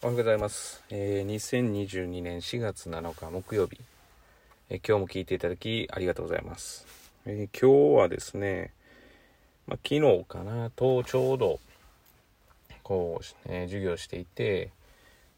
[0.00, 0.80] おはようございます。
[0.90, 3.80] えー、2022年4月7日木曜日、
[4.70, 6.86] えー今日も聞いていただきありがとうございます。
[7.26, 8.70] えー今日はですね、
[9.66, 11.58] まあ、昨日かなとちょうど
[12.84, 14.70] こう、え授業していて、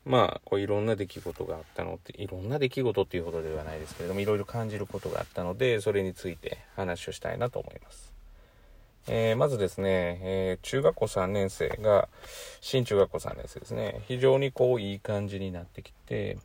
[0.04, 8.09] まあこういろんな出来事があったのっていろんな出来事っていうほどではないですけれどもいろいろ感じることがあったのでそれについて話をしたいなと思います。
[9.12, 12.08] えーまずですね、えー中学校3年生が、
[12.60, 16.38] 新中学校3年生ですね、非常にこういい感じになってきて、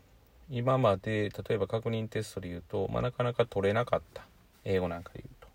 [0.50, 4.26] 今まで、例えば確認テストで言うと、まあ、なかなか取れなかった。
[4.64, 5.48] 英語なんかで言うと。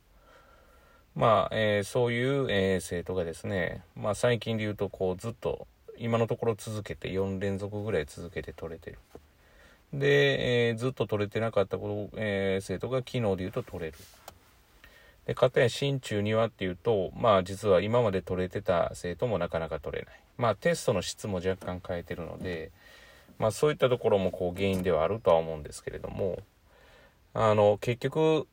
[1.16, 5.66] まあ、えーそういう、え生徒がですね、まあ最近で言うと、こうずっと、
[5.98, 8.98] 今のところ続けて、4連続ぐらい続けて取れてる。
[9.92, 11.76] で、えずっと取れてなかった、
[12.16, 13.98] え生徒が昨日で言うと取れる。
[15.26, 20.20] で、かたや新中にはっていうと、まあ実は今まで取れてた生徒もなかなか取れない。
[20.38, 22.70] まあテストの質も若干変えてるので、
[23.38, 26.38] まあそういったところもこう原因ではあるとは思うんですけれども、
[27.34, 28.46] あの、結局、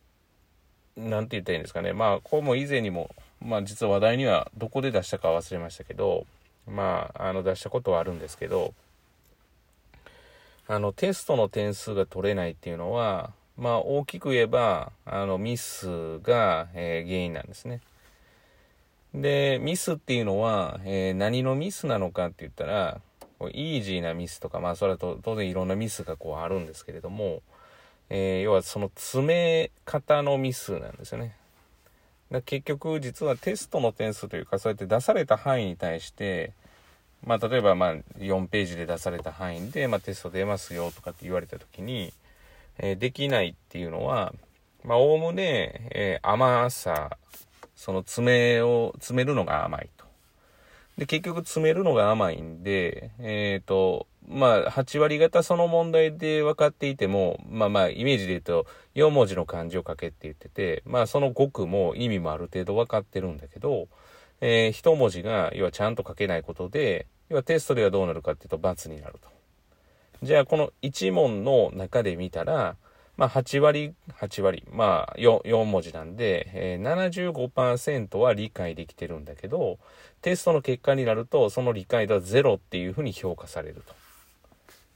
[0.96, 1.94] なんて言ったらいいんですかね。
[1.94, 3.10] まあこれも以前にも、
[3.42, 6.26] まあ実は話題にはどこで出したか忘れましたけど、
[6.68, 8.74] まああの出したことはあるんですけど、
[10.68, 17.82] あのテストの点数が取れないっていうのは、まあ大きく言えば、あのミスが、えー原因なんですね。
[19.14, 23.02] で、ミスっていうのは、えー何のミスなのかって言ったら、
[23.52, 27.42] イージーなミスとか、まあそれはと当然いろんなミスがこうあるんですけれども、
[28.10, 31.36] えー要はその詰め方のミスなんですよね。
[32.32, 36.52] だ結局実はテストの点数というか、そうやって出された範囲に対して、
[37.26, 42.14] まあ例えばまあ4ページで出された範囲で、まあテスト出ますよとかって言われた時に、
[42.80, 44.34] えできないっていうのは、
[44.84, 47.18] まあ、おおむね、えー甘さ、
[47.76, 50.06] その詰めを、詰めるのが甘いと。
[50.98, 63.88] で、結局詰めるのが甘いんで、えっ、と、まあ、8割方その問題で分かっていても、まあまあ、イメージで言うと、4文字の漢字を書けって言ってて、まあ、その語句も意味もある程度分かってるんだけど、
[64.42, 69.37] えー一文字が、要はちゃんと書けないことで、要はテストではどうなるかっていうと、×になると。
[70.24, 72.76] じゃあこの1問の中で見たら、
[73.18, 79.80] まあ8割、8割、まあ 4, 4文字なんで、えー75%は理解できてるんだけど、
[80.22, 83.96] テストの結果になると、その理解度はゼロっていうふうに評価されると。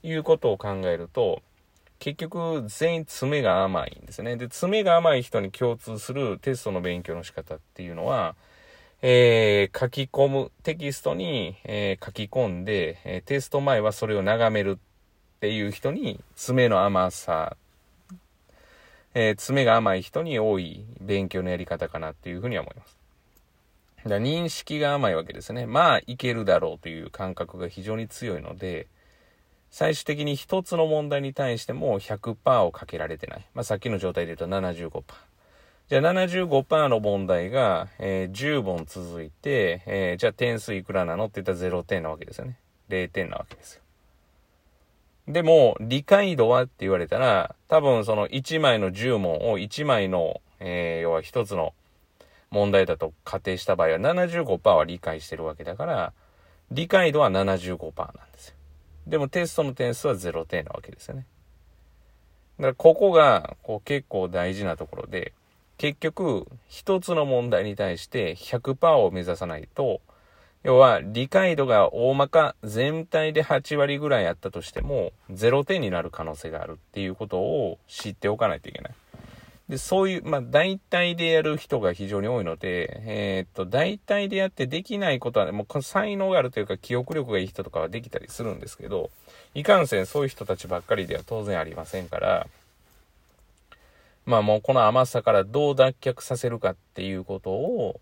[0.04, 1.42] いうことを考えると、
[1.98, 4.36] 結局全員詰めが甘いんですね。
[4.36, 8.34] で、詰めが甘い人に共通するテストの勉強の仕方っていうのは、
[9.02, 14.91] えー書き込む、テキストに、えー書き込んで、えテスト前はそれを眺めるっ
[15.42, 17.56] ていう人に爪の甘さ、
[19.12, 22.96] えー爪が甘い人に多い勉強のやり方かなっていうふうには思います。
[24.08, 25.66] だ認識が甘いわけですね。
[25.66, 28.86] まあいけるだろうという感覚が非常に強いので、
[29.72, 33.46] 最終的に一つの問題に対しても100%をかけられてない。
[33.52, 35.02] まあさっきの状態で言うと75%。
[35.88, 42.56] じゃあ75%の問題が、えー10本続いて、えーじゃあ点数いくらなのって言ったら0点なわけですよね。
[42.90, 43.81] 0点なわけですよ。
[45.28, 51.74] でも、理解度はって言われたら、多分その1枚の10問を1枚の、えー要は一つの
[52.50, 56.12] 問題だと仮定した場合は75%は理解してるわけだから、
[56.70, 58.54] 理解度は75%なんですよ。
[59.06, 61.26] でもテストの点数は0点なわけですよね。
[62.58, 65.32] だからここがこう結構大事なところで、
[65.78, 70.00] 結局一つの問題に対して100%を目指さないと、
[70.64, 78.94] 要は理解度が大まか全体で8割ぐらいあったとしても0点になる可能性があるっていうことを知っておかないといけない。
[79.68, 89.10] で、そういう、まあ大体でやる人が非常に多いので、えーっと、大体でやってできないことは、もう才能があるというか記憶力がいい人とかはできたりするんですけど、
[89.54, 92.46] いかんせんそういう人たちばっかりでは当然ありませんから、
[94.26, 98.00] まあもうこの甘さからどう脱却させるかっていうことを、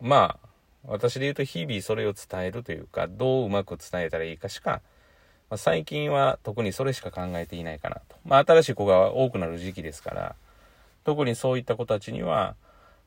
[0.00, 0.47] まあ、
[0.88, 4.80] 私で言うと日々それを伝えるというか、どううまく伝えたらいいかしか、
[5.50, 8.16] まあ、最近は特にそれしか考えていないかなと。
[8.24, 10.34] まあ新しい子が多くなる時期ですから、
[11.04, 12.54] 特にそういった子たちには、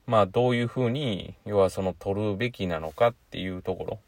[0.07, 3.99] まあどういうふうに、要はその取るべきなのかっていうとこ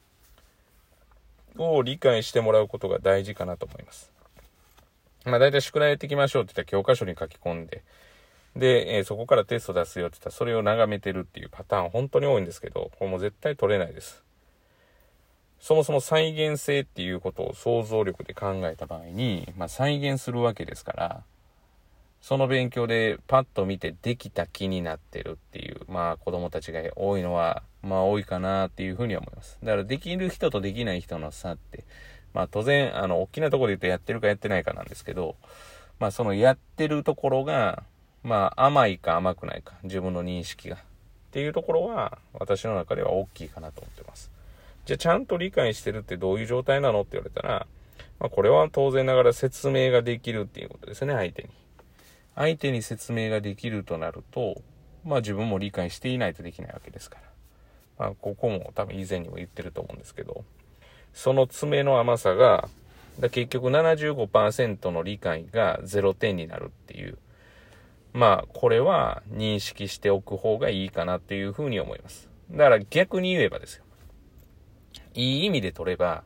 [1.58, 4.12] ろを理解してもらうことが大事かなと思います。
[5.26, 7.82] まあ大体宿題やっていきましょうって言ったら教科書に書き込んで、
[8.56, 14.24] で、えそこからテスト出すよって言ったらそれを眺めてるっていうパターン本当に多いんですけど、これも絶対取れないです。
[15.60, 21.24] そもそも再現性っていうことを想像力で考えた場合に、まあ再現するわけですから、
[22.22, 29.58] その勉強でパッと見てできた気になってるっていう、まあ子供たちが多いのは、まあ多いかなっていうふうには思います。
[29.64, 31.86] だからできる人とできない人の差って、
[32.34, 35.36] まあ当然、あの、大きなところで言うとやってるかやってないかなんですけど、
[36.00, 37.84] まあそのやってるところが、
[38.24, 40.78] まあ甘いか甘くないか、自分の認識が。
[40.78, 40.80] っ
[41.32, 44.32] ていうところは、私の中では大きいかなと思ってます。
[44.86, 47.68] じゃあちゃんと理解してるってどういう状態なのって言われたら、
[48.20, 51.50] まあこれは当然ながら説明ができるっていうことですね、相手に。
[52.36, 54.62] 相手に説明ができるとなると、
[55.04, 57.24] まあ自分も理解していないとできないわけですから。
[57.98, 60.46] まあここも多分以前にも言ってると思うんですけど、
[61.14, 62.70] その爪の甘さが、
[63.20, 67.18] だ結局75%の理解が0点になるっていう。
[68.14, 72.30] まあ、これは認識しておく方がいいかなっていうふうに思います。
[72.52, 73.84] だから逆に言えばですよ。
[75.16, 76.24] いい意味で取れば、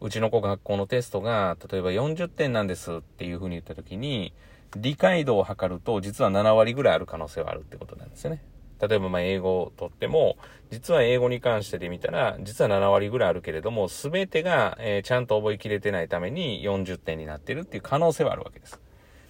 [0.00, 4.32] うちの子学校のテストが、例えば40点なんですっていうふうに言った時に、
[4.76, 8.42] 理解度を測ると、実は7割ぐらいある可能性はあるってことなんですよね。
[8.80, 10.36] 例えばまあ英語をとっても、
[10.70, 18.80] 実は英語に関してで見たら、実は7割ぐらいあるけれども、すべてが、えー、ちゃんと覚えきれてないために40点になってるっていう可能性はあるわけです。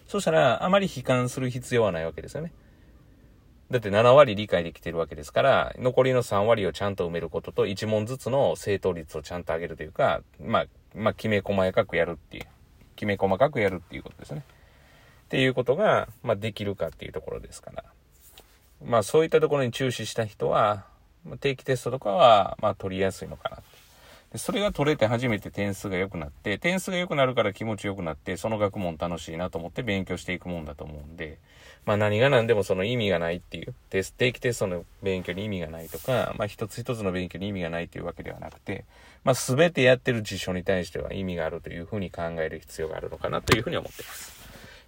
[0.07, 2.53] そしたら、あまり悲観する必要はないわけですよね。
[3.71, 12.45] だって7割理解できてるわけですから、残りの3割をちゃんと埋めることと、1問ずつの正答率をちゃんと上げるというか、まあ、まあ、きめ細かくやるっていう、
[12.95, 14.45] きめ細かくやるっていうことですね。
[15.27, 17.85] っていうことが、まあ、できるかっていうところですから。
[18.85, 20.87] まあそういったところに注視した人は、
[21.41, 23.63] 定期テストとかは、まあ取りやすいのかなで。
[24.39, 31.39] それが取れて初めて点数が良くなって、点数が良くなるから気持ち良くなって、その学問楽しいなと思って勉強していくもんだと思うんで、
[31.85, 38.85] まあ何が何でもその意味がないっていう、テス定期テストの勉強に意味がないとか、まあ一つ一つの勉強に意味がないというわけではなくて、
[39.25, 44.37] まあ全てやってる辞書に対しては意味があるというふうに考える必要があるのかなというふうに思っています。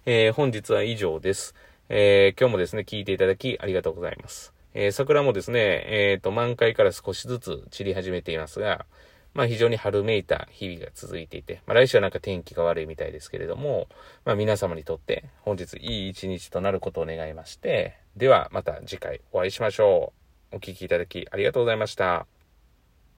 [0.05, 1.55] えー、本日は以上です。
[1.89, 4.53] えー、今日もですね、聞いていただきありがとうございます。
[4.73, 8.85] えー、桜もですね、えっ、と、満開から少しずつ散り始めていますが、
[9.39, 13.87] まあ非常に春めいた日々が続いていて、まあ来週はなんか天気が悪いみたいですけれども、
[14.25, 20.11] まあ皆様にとって本日いい一日となることを願いまして、ではまた次回お会いしましょ
[20.51, 20.57] う。
[20.57, 22.27] お聴きいただきありがとうございました。